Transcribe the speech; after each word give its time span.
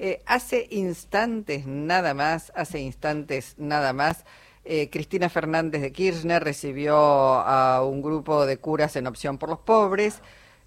Eh, 0.00 0.22
hace 0.26 0.68
instantes 0.70 1.66
nada 1.66 2.14
más, 2.14 2.52
hace 2.54 2.78
instantes 2.78 3.56
nada 3.58 3.92
más, 3.92 4.24
eh, 4.64 4.90
Cristina 4.90 5.28
Fernández 5.28 5.82
de 5.82 5.90
Kirchner 5.90 6.44
recibió 6.44 6.94
a 6.96 7.84
un 7.84 8.00
grupo 8.00 8.46
de 8.46 8.58
curas 8.58 8.94
en 8.94 9.08
opción 9.08 9.38
por 9.38 9.48
los 9.48 9.58
pobres 9.58 10.20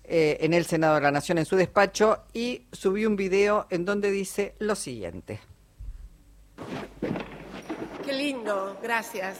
eh, 0.03 0.39
en 0.41 0.53
el 0.53 0.65
Senado 0.65 0.95
de 0.95 1.01
la 1.01 1.11
Nación 1.11 1.37
en 1.37 1.45
su 1.45 1.55
despacho 1.55 2.25
y 2.33 2.63
subió 2.73 3.07
un 3.07 3.15
video 3.15 3.67
en 3.69 3.85
donde 3.85 4.11
dice 4.11 4.53
lo 4.59 4.75
siguiente. 4.75 5.39
Qué 8.03 8.11
lindo, 8.11 8.77
gracias. 8.83 9.37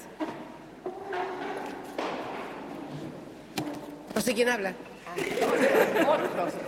No 4.16 4.22
sé 4.22 4.34
quién 4.34 4.48
habla. 4.48 4.74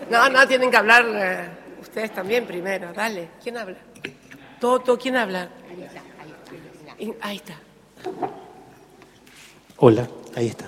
No, 0.09 0.27
no, 0.27 0.45
tienen 0.45 0.69
que 0.69 0.75
hablar. 0.75 1.62
Ustedes 1.83 2.13
también 2.13 2.45
primero, 2.45 2.93
dale. 2.93 3.27
¿Quién 3.43 3.57
habla? 3.57 3.75
Toto, 4.57 4.97
¿quién 4.97 5.17
habla? 5.17 5.49
Ahí 7.19 7.35
está. 7.35 7.55
Hola, 9.75 10.07
ahí 10.33 10.47
está. 10.47 10.65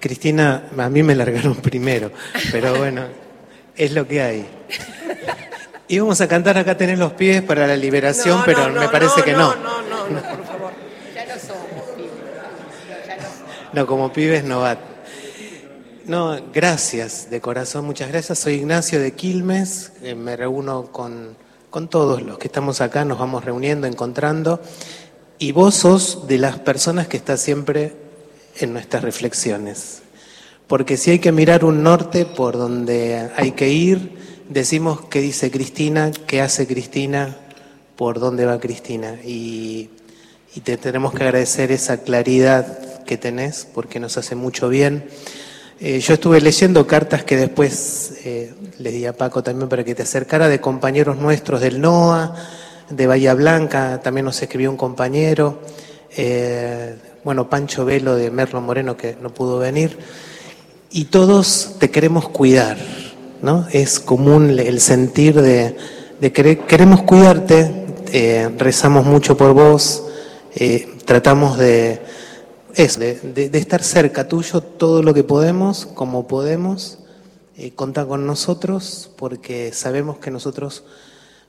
Cristina, 0.00 0.64
a 0.78 0.88
mí 0.88 1.02
me 1.02 1.14
largaron 1.14 1.56
primero, 1.62 2.10
pero 2.50 2.74
bueno, 2.74 3.04
es 3.76 3.92
lo 3.92 4.08
que 4.08 4.22
hay. 4.22 4.48
Íbamos 5.88 6.18
a 6.22 6.26
cantar 6.26 6.56
acá 6.56 6.74
tenés 6.74 6.98
los 6.98 7.12
pies 7.12 7.42
para 7.42 7.66
la 7.66 7.76
liberación, 7.76 8.40
pero 8.46 8.70
me 8.70 8.88
parece 8.88 9.22
que 9.22 9.32
no. 9.32 9.54
No, 9.56 9.82
no, 9.82 10.08
no, 10.08 10.22
por 10.22 10.44
favor. 10.46 10.72
Ya 11.14 11.26
no 11.26 11.38
somos 11.38 11.90
pibes. 11.94 12.10
No, 13.74 13.86
como 13.86 14.10
pibes 14.10 14.42
no 14.42 14.60
va. 14.60 14.78
No, 16.06 16.40
gracias 16.52 17.28
de 17.30 17.40
corazón, 17.40 17.84
muchas 17.84 18.08
gracias. 18.08 18.38
Soy 18.38 18.54
Ignacio 18.54 18.98
de 19.00 19.12
Quilmes, 19.12 19.92
eh, 20.02 20.14
me 20.14 20.34
reúno 20.34 20.90
con, 20.90 21.36
con 21.68 21.88
todos 21.88 22.22
los 22.22 22.38
que 22.38 22.48
estamos 22.48 22.80
acá, 22.80 23.04
nos 23.04 23.18
vamos 23.18 23.44
reuniendo, 23.44 23.86
encontrando, 23.86 24.60
y 25.38 25.52
vos 25.52 25.74
sos 25.74 26.26
de 26.26 26.38
las 26.38 26.58
personas 26.58 27.06
que 27.06 27.18
está 27.18 27.36
siempre 27.36 27.92
en 28.58 28.72
nuestras 28.72 29.04
reflexiones. 29.04 30.00
Porque 30.66 30.96
si 30.96 31.10
hay 31.10 31.18
que 31.18 31.32
mirar 31.32 31.64
un 31.64 31.82
norte 31.82 32.24
por 32.24 32.56
donde 32.56 33.30
hay 33.36 33.52
que 33.52 33.68
ir, 33.68 34.16
decimos 34.48 35.02
qué 35.10 35.20
dice 35.20 35.50
Cristina, 35.50 36.12
qué 36.26 36.40
hace 36.40 36.66
Cristina, 36.66 37.36
por 37.96 38.20
dónde 38.20 38.46
va 38.46 38.58
Cristina. 38.58 39.18
Y, 39.22 39.90
y 40.54 40.60
te 40.60 40.78
tenemos 40.78 41.12
que 41.12 41.24
agradecer 41.24 41.70
esa 41.72 41.98
claridad 41.98 43.04
que 43.04 43.18
tenés, 43.18 43.66
porque 43.74 44.00
nos 44.00 44.16
hace 44.16 44.34
mucho 44.34 44.70
bien. 44.70 45.04
Eh, 45.82 45.98
yo 46.00 46.12
estuve 46.12 46.42
leyendo 46.42 46.86
cartas 46.86 47.24
que 47.24 47.38
después 47.38 48.12
eh, 48.26 48.52
le 48.80 48.90
di 48.90 49.06
a 49.06 49.14
Paco 49.14 49.42
también 49.42 49.66
para 49.66 49.82
que 49.82 49.94
te 49.94 50.02
acercara 50.02 50.46
de 50.50 50.60
compañeros 50.60 51.16
nuestros 51.16 51.62
del 51.62 51.80
NOA, 51.80 52.34
de 52.90 53.06
Bahía 53.06 53.32
Blanca, 53.32 53.98
también 54.02 54.26
nos 54.26 54.42
escribió 54.42 54.70
un 54.70 54.76
compañero, 54.76 55.58
eh, 56.14 56.96
bueno, 57.24 57.48
Pancho 57.48 57.86
Velo 57.86 58.14
de 58.14 58.30
Merlo 58.30 58.60
Moreno 58.60 58.94
que 58.94 59.16
no 59.22 59.32
pudo 59.32 59.58
venir, 59.58 59.96
y 60.90 61.06
todos 61.06 61.76
te 61.78 61.90
queremos 61.90 62.28
cuidar, 62.28 62.76
¿no? 63.40 63.66
Es 63.72 64.00
común 64.00 64.50
el 64.50 64.80
sentir 64.80 65.40
de, 65.40 65.78
de 66.20 66.30
queremos 66.30 67.04
cuidarte, 67.04 67.86
rezamos 68.58 69.06
mucho 69.06 69.34
por 69.34 69.54
vos, 69.54 70.04
tratamos 71.06 71.56
de 71.56 72.02
es 72.74 72.98
de, 72.98 73.50
estar 73.52 73.82
cerca 73.82 74.28
tuyo 74.28 74.60
todo 74.60 75.02
lo 75.02 75.14
que 75.14 75.24
podemos, 75.24 75.86
como 75.86 76.26
podemos. 76.26 76.98
Eh, 77.56 77.72
con 77.74 78.26
nosotros 78.26 79.10
porque 79.18 79.72
sabemos 79.74 80.16
que 80.16 80.30
nosotros 80.30 80.82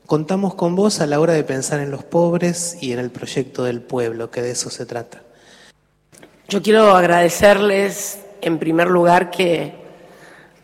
contamos 0.06 0.56
con 0.56 0.76
vos 0.76 1.00
a 1.00 1.08
la 1.08 1.22
hora 1.22 1.32
de 1.32 1.46
pensar 1.46 1.80
en 1.80 1.90
los 1.90 2.04
pobres 2.04 2.78
y 2.82 2.92
en 2.92 3.00
el 3.00 3.12
proyecto 3.12 3.64
del 3.64 3.82
pueblo, 3.82 4.30
que 4.30 4.42
de 4.42 4.52
eso 4.52 4.70
se 4.70 4.86
trata. 4.86 5.22
Yo 6.50 6.62
quiero 6.62 6.94
agradecerles 6.98 8.20
en 8.42 8.60
primer 8.60 8.90
lugar 8.90 9.32
que 9.32 9.74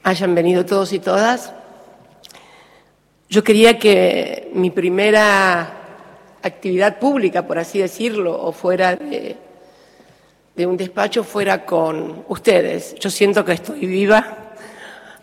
hayan 0.03 0.35
venido 0.35 0.65
todos 0.65 0.91
y 0.91 0.99
todas. 0.99 1.53
Yo 3.29 3.41
quería 3.41 3.79
que 3.79 4.51
mi 4.53 4.69
primera 4.69 5.77
actividad 6.43 6.99
pública, 6.99 7.47
por 7.47 7.57
así 7.57 7.79
decirlo, 7.79 8.37
o 8.41 8.51
fuera 8.51 8.97
de 8.97 9.37
de 10.57 10.65
un 10.65 10.75
despacho 10.75 11.23
fuera 11.23 11.63
con 11.63 12.25
ustedes. 12.29 12.95
Yo 12.95 13.11
siento 13.11 13.45
que 13.45 13.53
estoy 13.53 13.85
viva 13.85 14.55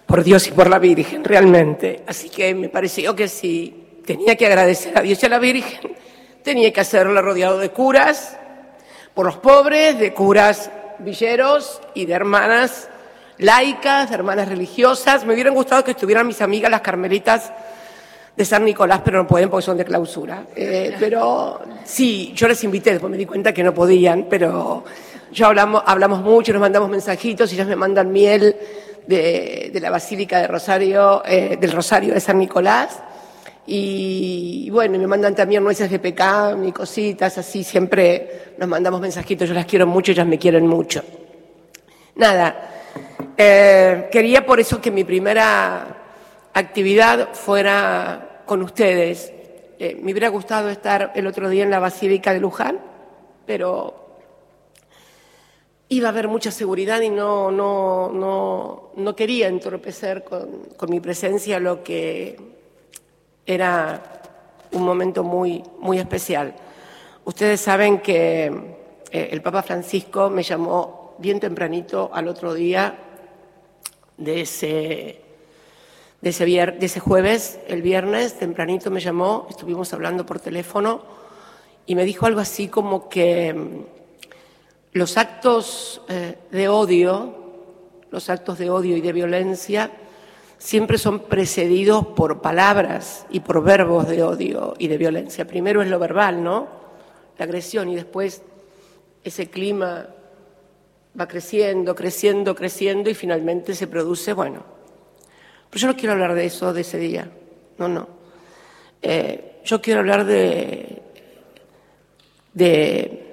por 0.06 0.22
Dios 0.22 0.46
y 0.46 0.52
por 0.52 0.70
la 0.70 0.78
Virgen, 0.78 1.24
realmente. 1.24 2.04
Así 2.06 2.28
que 2.28 2.54
me 2.54 2.68
pareció 2.68 3.16
que 3.16 3.26
si 3.26 4.00
tenía 4.06 4.36
que 4.36 4.46
agradecer 4.46 4.96
a 4.96 5.02
Dios 5.02 5.20
y 5.20 5.26
a 5.26 5.28
la 5.28 5.40
Virgen, 5.40 5.96
tenía 6.44 6.72
que 6.72 6.80
hacerlo 6.80 7.20
rodeado 7.20 7.58
de 7.58 7.70
curas, 7.70 8.38
por 9.12 9.26
los 9.26 9.38
pobres, 9.38 9.98
de 9.98 10.14
curas 10.14 10.70
villeros 11.00 11.80
y 11.94 12.06
de 12.06 12.12
hermanas 12.12 12.88
laicas, 13.38 14.10
de 14.10 14.14
hermanas 14.14 14.48
religiosas. 14.48 15.24
Me 15.24 15.34
hubieran 15.34 15.54
gustado 15.54 15.82
que 15.82 15.90
estuvieran 15.90 16.28
mis 16.28 16.40
amigas 16.42 16.70
las 16.70 16.80
carmelitas 16.80 17.52
de 18.36 18.44
San 18.44 18.64
Nicolás, 18.64 19.00
pero 19.04 19.18
no 19.18 19.26
pueden 19.26 19.50
porque 19.50 19.66
son 19.66 19.78
de 19.78 19.84
clausura. 19.84 20.44
Eh, 20.54 20.94
pero 21.00 21.60
sí, 21.82 22.32
yo 22.36 22.46
les 22.46 22.62
invité, 22.62 22.92
después 22.92 23.10
me 23.10 23.16
di 23.16 23.26
cuenta 23.26 23.52
que 23.52 23.64
no 23.64 23.74
podían, 23.74 24.26
pero 24.30 24.84
ya 25.34 25.48
hablamos, 25.48 25.82
hablamos 25.84 26.22
mucho, 26.22 26.52
nos 26.52 26.60
mandamos 26.60 26.88
mensajitos 26.88 27.52
ellas 27.52 27.66
me 27.66 27.76
mandan 27.76 28.12
miel 28.12 28.56
de, 29.06 29.78
la 29.80 29.90
Basílica 29.90 30.38
de 30.38 30.46
Rosario, 30.46 31.22
eh, 31.26 31.58
del 31.60 31.72
Rosario 31.72 32.14
de 32.14 32.20
San 32.20 32.38
Nicolás. 32.38 33.02
Y, 33.66 34.68
bueno, 34.70 34.98
me 34.98 35.06
mandan 35.06 35.34
también 35.34 35.64
nueces 35.64 35.90
de 35.90 35.98
pecado 35.98 36.62
y 36.64 36.70
cositas, 36.70 37.38
así 37.38 37.64
siempre 37.64 38.52
nos 38.58 38.68
mandamos 38.68 39.00
mensajitos, 39.00 39.48
yo 39.48 39.54
las 39.54 39.64
quiero 39.64 39.86
mucho, 39.86 40.12
ellas 40.12 40.26
me 40.26 40.38
quieren 40.38 40.66
mucho. 40.66 41.02
Nada, 42.16 42.82
eh, 43.36 44.08
quería 44.12 44.44
por 44.44 44.60
eso 44.60 44.80
que 44.80 44.90
mi 44.90 45.02
primera 45.02 45.96
actividad 46.52 47.30
fuera 47.32 48.42
con 48.44 48.62
ustedes. 48.62 49.32
Eh, 49.78 49.98
me 50.00 50.12
hubiera 50.12 50.28
gustado 50.28 50.68
estar 50.68 51.12
el 51.14 51.26
otro 51.26 51.48
día 51.48 51.64
en 51.64 51.70
la 51.70 51.78
Basílica 51.78 52.34
de 52.34 52.40
Luján, 52.40 52.78
pero 53.46 54.03
iba 55.88 56.08
a 56.08 56.10
haber 56.10 56.28
mucha 56.28 56.50
seguridad 56.50 57.00
y 57.00 57.10
no, 57.10 57.50
no, 57.50 58.10
no, 58.10 58.90
no 58.96 59.16
quería 59.16 59.48
entorpecer 59.48 60.24
con, 60.24 60.68
con, 60.76 60.90
mi 60.90 61.00
presencia 61.00 61.58
lo 61.60 61.82
que 61.82 62.36
era 63.46 64.22
un 64.72 64.82
momento 64.82 65.22
muy, 65.22 65.62
muy 65.78 65.98
especial. 65.98 66.54
Ustedes 67.24 67.60
saben 67.60 68.00
que 68.00 68.46
eh, 69.10 69.28
el 69.30 69.42
Papa 69.42 69.62
Francisco 69.62 70.30
me 70.30 70.42
llamó 70.42 71.14
bien 71.18 71.40
tempranito 71.40 72.10
al 72.12 72.28
otro 72.28 72.54
día 72.54 72.98
de 74.16 74.40
ese, 74.40 75.20
de 76.20 76.30
ese, 76.30 76.44
de 76.44 76.86
ese 76.86 77.00
jueves, 77.00 77.60
el 77.68 77.82
viernes, 77.82 78.38
tempranito 78.38 78.90
me 78.90 79.00
llamó, 79.00 79.46
estuvimos 79.50 79.92
hablando 79.92 80.24
por 80.26 80.40
teléfono 80.40 81.02
y 81.86 81.94
me 81.94 82.04
dijo 82.04 82.26
algo 82.26 82.40
así 82.40 82.68
como 82.68 83.08
que 83.08 83.84
los 84.94 85.18
actos 85.18 86.00
eh, 86.08 86.36
de 86.52 86.68
odio, 86.68 87.34
los 88.10 88.30
actos 88.30 88.58
de 88.58 88.70
odio 88.70 88.96
y 88.96 89.00
de 89.00 89.12
violencia, 89.12 89.90
siempre 90.56 90.98
son 90.98 91.24
precedidos 91.24 92.06
por 92.06 92.40
palabras 92.40 93.26
y 93.28 93.40
por 93.40 93.62
verbos 93.62 94.08
de 94.08 94.22
odio 94.22 94.74
y 94.78 94.86
de 94.86 94.96
violencia. 94.96 95.46
Primero 95.46 95.82
es 95.82 95.88
lo 95.88 95.98
verbal, 95.98 96.42
¿no? 96.42 96.68
La 97.36 97.44
agresión 97.44 97.88
y 97.88 97.96
después 97.96 98.42
ese 99.24 99.50
clima 99.50 100.06
va 101.18 101.26
creciendo, 101.26 101.96
creciendo, 101.96 102.54
creciendo 102.54 103.10
y 103.10 103.14
finalmente 103.14 103.74
se 103.74 103.88
produce, 103.88 104.32
bueno. 104.32 104.62
Pero 105.70 105.80
yo 105.80 105.88
no 105.88 105.96
quiero 105.96 106.12
hablar 106.12 106.34
de 106.34 106.46
eso, 106.46 106.72
de 106.72 106.82
ese 106.82 106.98
día, 106.98 107.28
no, 107.78 107.88
no. 107.88 108.06
Eh, 109.02 109.60
yo 109.64 109.82
quiero 109.82 110.00
hablar 110.00 110.24
de, 110.24 111.02
de 112.52 113.23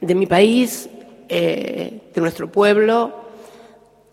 de 0.00 0.14
mi 0.14 0.26
país, 0.26 0.88
eh, 1.28 2.00
de 2.14 2.20
nuestro 2.20 2.50
pueblo, 2.50 3.24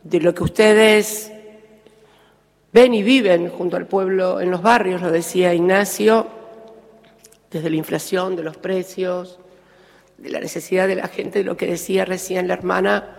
de 0.04 0.20
lo 0.20 0.34
que 0.34 0.44
ustedes 0.44 1.32
ven 2.72 2.94
y 2.94 3.04
viven 3.04 3.50
junto 3.50 3.78
al 3.78 3.88
pueblo 3.88 4.42
en 4.42 4.52
los 4.52 4.62
barrios, 4.62 5.02
lo 5.02 5.12
decía 5.12 5.54
Ignacio, 5.54 6.28
desde 7.52 7.70
la 7.70 7.76
inflación, 7.76 8.36
de 8.36 8.44
los 8.44 8.58
precios, 8.58 9.40
de 10.18 10.30
la 10.30 10.40
necesidad 10.40 10.88
de 10.88 10.96
la 10.96 11.08
gente, 11.08 11.40
de 11.40 11.46
lo 11.46 11.56
que 11.56 11.68
decía 11.68 12.06
recién 12.06 12.48
la 12.48 12.56
hermana, 12.56 13.18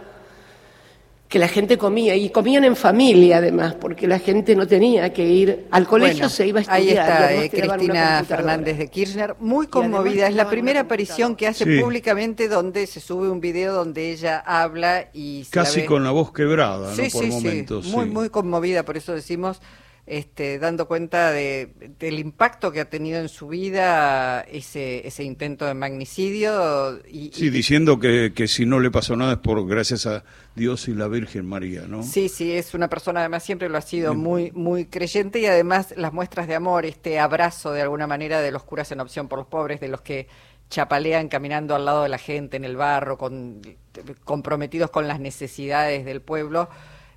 que 1.34 1.40
la 1.40 1.48
gente 1.48 1.76
comía, 1.76 2.14
y 2.14 2.30
comían 2.30 2.62
en 2.62 2.76
familia 2.76 3.38
además, 3.38 3.74
porque 3.74 4.06
la 4.06 4.20
gente 4.20 4.54
no 4.54 4.68
tenía 4.68 5.12
que 5.12 5.26
ir 5.26 5.66
al 5.72 5.84
colegio, 5.84 6.28
se 6.28 6.46
iba 6.46 6.60
a 6.60 6.62
estudiar. 6.62 6.80
Ahí 6.80 6.90
está 6.90 7.34
eh, 7.34 7.50
Cristina 7.50 8.22
Fernández 8.24 8.78
de 8.78 8.86
Kirchner, 8.86 9.34
muy 9.40 9.66
conmovida. 9.66 10.28
Es 10.28 10.36
la 10.36 10.48
primera 10.48 10.82
aparición 10.82 11.34
que 11.34 11.48
hace 11.48 11.80
públicamente 11.80 12.46
donde 12.46 12.86
se 12.86 13.00
sube 13.00 13.28
un 13.28 13.40
video 13.40 13.72
donde 13.72 14.12
ella 14.12 14.44
habla 14.46 15.08
y... 15.12 15.44
Casi 15.46 15.84
con 15.84 16.04
la 16.04 16.12
voz 16.12 16.32
quebrada, 16.32 16.94
¿no? 16.94 17.02
Por 17.10 17.26
momentos. 17.26 17.86
Muy, 17.86 18.06
muy 18.06 18.28
conmovida, 18.28 18.84
por 18.84 18.96
eso 18.96 19.12
decimos 19.12 19.60
este, 20.06 20.58
dando 20.58 20.86
cuenta 20.86 21.30
de, 21.30 21.70
del 21.98 22.18
impacto 22.18 22.70
que 22.70 22.80
ha 22.80 22.90
tenido 22.90 23.20
en 23.20 23.30
su 23.30 23.48
vida 23.48 24.42
ese, 24.42 25.06
ese 25.06 25.24
intento 25.24 25.64
de 25.64 25.72
magnicidio. 25.72 27.00
Y, 27.08 27.30
sí, 27.32 27.48
diciendo 27.48 27.98
que, 27.98 28.32
que, 28.34 28.46
si 28.46 28.66
no 28.66 28.80
le 28.80 28.90
pasó 28.90 29.16
nada 29.16 29.32
es 29.34 29.38
por 29.38 29.66
gracias 29.66 30.06
a 30.06 30.24
Dios 30.54 30.88
y 30.88 30.94
la 30.94 31.08
Virgen 31.08 31.46
María, 31.46 31.86
¿no? 31.88 32.02
Sí, 32.02 32.28
sí, 32.28 32.52
es 32.52 32.74
una 32.74 32.88
persona, 32.88 33.20
además 33.20 33.44
siempre 33.44 33.70
lo 33.70 33.78
ha 33.78 33.82
sido 33.82 34.14
muy, 34.14 34.52
muy 34.52 34.84
creyente 34.86 35.38
y 35.38 35.46
además 35.46 35.94
las 35.96 36.12
muestras 36.12 36.48
de 36.48 36.54
amor, 36.54 36.84
este 36.84 37.18
abrazo 37.18 37.72
de 37.72 37.80
alguna 37.80 38.06
manera 38.06 38.40
de 38.40 38.52
los 38.52 38.62
curas 38.62 38.92
en 38.92 39.00
opción 39.00 39.26
por 39.28 39.38
los 39.38 39.48
pobres, 39.48 39.80
de 39.80 39.88
los 39.88 40.02
que 40.02 40.28
chapalean 40.68 41.28
caminando 41.28 41.74
al 41.74 41.84
lado 41.84 42.02
de 42.02 42.08
la 42.10 42.18
gente 42.18 42.56
en 42.56 42.64
el 42.64 42.76
barro, 42.76 43.16
con, 43.16 43.62
comprometidos 44.24 44.90
con 44.90 45.08
las 45.08 45.18
necesidades 45.18 46.04
del 46.04 46.20
pueblo 46.20 46.68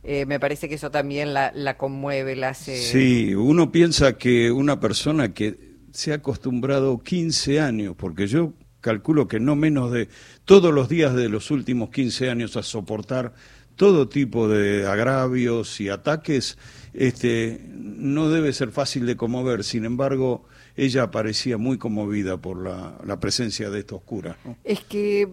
eh, 0.09 0.25
me 0.25 0.39
parece 0.39 0.69
que 0.69 0.75
eso 0.75 0.89
también 0.89 1.33
la, 1.33 1.77
conmueve, 1.77 2.37
la 2.37 2.49
hace... 2.49 2.77
Sí, 2.77 3.35
uno 3.35 3.73
piensa 3.73 4.17
que 4.17 4.53
una 4.53 4.79
persona 4.79 5.33
que 5.33 5.75
se 5.91 6.13
ha 6.13 6.15
acostumbrado 6.15 6.99
15 6.99 7.59
años, 7.59 7.93
porque 7.97 8.25
yo 8.27 8.53
calculo 8.79 9.27
que 9.27 9.41
no 9.41 9.57
menos 9.57 9.91
de 9.91 10.07
todos 10.45 10.73
los 10.73 10.87
días 10.87 11.13
de 11.13 11.27
los 11.27 11.51
últimos 11.51 11.89
15 11.89 12.29
años 12.29 12.55
a 12.55 12.63
soportar 12.63 13.33
todo 13.75 14.07
tipo 14.07 14.47
de 14.47 14.87
agravios 14.87 15.81
y 15.81 15.89
ataques, 15.89 16.57
este, 16.93 17.61
no 17.69 18.29
debe 18.29 18.53
ser 18.53 18.71
fácil 18.71 19.05
de 19.05 19.17
conmover. 19.17 19.65
Sin 19.65 19.83
embargo, 19.83 20.45
ella 20.77 21.11
parecía 21.11 21.57
muy 21.57 21.77
conmovida 21.77 22.37
por 22.37 22.63
la, 22.63 22.97
la 23.05 23.19
presencia 23.19 23.69
de 23.69 23.79
estos 23.79 24.01
curas. 24.03 24.37
Es 24.63 24.79
que 24.79 25.27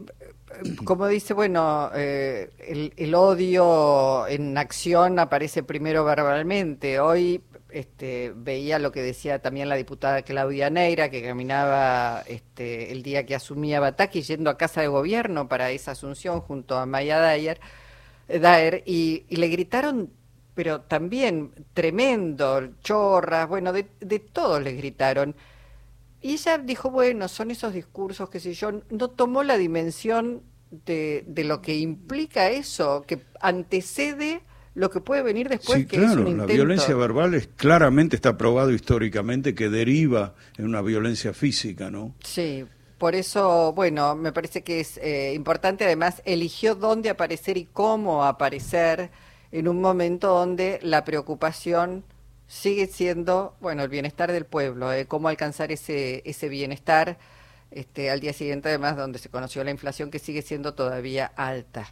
como 0.84 1.06
dice, 1.08 1.34
bueno, 1.34 1.90
eh, 1.94 2.50
el, 2.96 3.14
odio 3.14 4.26
en 4.28 4.56
acción 4.58 5.18
aparece 5.18 5.62
primero 5.62 6.04
verbalmente. 6.04 7.00
Hoy 7.00 7.42
este, 7.70 8.32
veía 8.34 8.78
lo 8.78 8.92
que 8.92 9.02
decía 9.02 9.40
también 9.40 9.68
la 9.68 9.76
diputada 9.76 10.22
Claudia 10.22 10.70
Neira, 10.70 11.10
que 11.10 11.22
caminaba 11.22 12.22
este, 12.26 12.92
el 12.92 13.02
día 13.02 13.26
que 13.26 13.34
asumía 13.34 13.80
Bataki 13.80 14.22
yendo 14.22 14.50
a 14.50 14.58
casa 14.58 14.80
de 14.80 14.88
gobierno 14.88 15.48
para 15.48 15.70
esa 15.70 15.92
asunción 15.92 16.40
junto 16.40 16.78
a 16.78 16.86
Maya 16.86 17.18
Daer, 17.18 17.60
Daer 18.28 18.82
y, 18.86 19.24
le 19.28 19.48
gritaron, 19.48 20.10
pero 20.54 20.82
también 20.82 21.52
tremendo, 21.74 22.68
chorras, 22.80 23.48
bueno, 23.48 23.72
de, 23.72 23.86
de 24.00 24.18
todos 24.20 24.62
les 24.62 24.76
gritaron. 24.76 25.34
Y 26.24 26.32
ella 26.32 26.56
dijo, 26.56 26.90
bueno, 26.90 27.28
son 27.28 27.50
esos 27.50 27.74
discursos 27.74 28.30
que 28.30 28.40
si 28.40 28.54
yo 28.54 28.80
no 28.88 29.08
tomó 29.10 29.42
la 29.42 29.58
dimensión 29.58 30.40
de, 30.70 31.22
de, 31.26 31.44
lo 31.44 31.60
que 31.60 31.76
implica 31.76 32.48
eso, 32.48 33.04
que 33.06 33.20
antecede 33.42 34.40
lo 34.74 34.88
que 34.88 35.00
puede 35.00 35.22
venir 35.22 35.50
después. 35.50 35.80
Sí, 35.80 35.84
claro, 35.84 36.24
la 36.30 36.46
violencia 36.46 36.94
verbal 36.94 37.34
es 37.34 37.48
claramente 37.48 38.16
está 38.16 38.38
probado 38.38 38.70
históricamente 38.70 39.54
que 39.54 39.68
deriva 39.68 40.34
en 40.56 40.64
una 40.64 40.80
violencia 40.80 41.34
física, 41.34 41.90
¿no? 41.90 42.14
Sí, 42.24 42.64
por 42.96 43.14
eso, 43.14 43.74
bueno, 43.74 44.16
me 44.16 44.32
parece 44.32 44.64
que 44.64 44.80
es 44.80 44.96
eh, 45.02 45.34
importante. 45.34 45.84
Además, 45.84 46.22
eligió 46.24 46.74
dónde 46.74 47.10
aparecer 47.10 47.58
y 47.58 47.66
cómo 47.66 48.24
aparecer 48.24 49.10
en 49.52 49.68
un 49.68 49.78
momento 49.82 50.28
donde 50.28 50.78
la 50.80 51.04
preocupación 51.04 52.02
sigue 52.54 52.86
siendo, 52.86 53.56
bueno, 53.60 53.82
el 53.82 53.88
bienestar 53.88 54.30
del 54.30 54.44
pueblo, 54.44 54.92
eh, 54.92 55.06
cómo 55.06 55.28
alcanzar 55.28 55.72
ese, 55.72 56.22
ese 56.24 56.48
bienestar 56.48 57.18
este, 57.72 58.10
al 58.10 58.20
día 58.20 58.32
siguiente, 58.32 58.68
además, 58.68 58.96
donde 58.96 59.18
se 59.18 59.28
conoció 59.28 59.64
la 59.64 59.72
inflación 59.72 60.10
que 60.10 60.20
sigue 60.20 60.40
siendo 60.40 60.72
todavía 60.72 61.26
alta. 61.26 61.88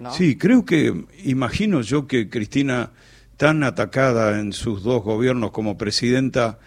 ¿no? 0.00 0.10
Sí, 0.12 0.38
creo 0.38 0.64
que, 0.64 1.04
imagino 1.22 1.82
yo 1.82 2.06
que 2.06 2.30
Cristina, 2.30 2.92
tan 3.36 3.62
atacada 3.62 4.40
en 4.40 4.54
sus 4.54 4.82
dos 4.82 5.02
gobiernos 5.04 5.50
como 5.50 5.76
presidenta, 5.76 6.60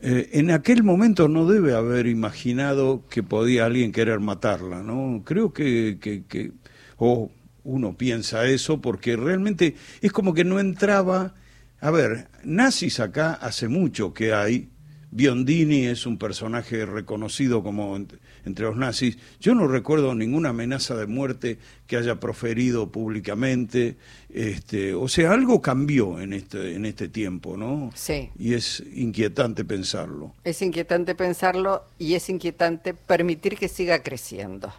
eh, 0.00 0.30
en 0.34 0.52
aquel 0.52 0.84
momento 0.84 1.26
no 1.26 1.46
debe 1.46 1.74
haber 1.74 2.06
imaginado 2.06 3.02
que 3.10 3.24
podía 3.24 3.66
alguien 3.66 3.90
querer 3.90 4.20
matarla, 4.20 4.84
¿no? 4.84 5.22
Creo 5.24 5.52
que, 5.52 5.98
que, 6.00 6.22
que 6.28 6.52
o 6.96 7.32
uno 7.64 7.96
piensa 7.96 8.46
eso 8.46 8.80
porque 8.80 9.16
realmente 9.16 9.74
es 10.00 10.12
como 10.12 10.32
que 10.32 10.44
no 10.44 10.60
entraba 10.60 11.34
a 11.80 11.90
ver, 11.90 12.28
nazis 12.44 13.00
acá 13.00 13.34
hace 13.34 13.68
mucho 13.68 14.12
que 14.12 14.32
hay. 14.32 14.68
Biondini 15.10 15.86
es 15.86 16.04
un 16.04 16.18
personaje 16.18 16.84
reconocido 16.84 17.62
como 17.62 17.96
entre 17.96 18.66
los 18.66 18.76
nazis. 18.76 19.16
Yo 19.40 19.54
no 19.54 19.66
recuerdo 19.66 20.14
ninguna 20.14 20.50
amenaza 20.50 20.96
de 20.96 21.06
muerte 21.06 21.58
que 21.86 21.96
haya 21.96 22.20
proferido 22.20 22.92
públicamente. 22.92 23.96
Este, 24.28 24.92
o 24.94 25.08
sea, 25.08 25.32
algo 25.32 25.62
cambió 25.62 26.20
en 26.20 26.34
este, 26.34 26.74
en 26.74 26.84
este 26.84 27.08
tiempo, 27.08 27.56
¿no? 27.56 27.90
Sí. 27.94 28.30
Y 28.38 28.52
es 28.52 28.82
inquietante 28.94 29.64
pensarlo. 29.64 30.34
Es 30.44 30.60
inquietante 30.60 31.14
pensarlo 31.14 31.84
y 31.98 32.14
es 32.14 32.28
inquietante 32.28 32.92
permitir 32.92 33.56
que 33.56 33.68
siga 33.68 34.02
creciendo. 34.02 34.72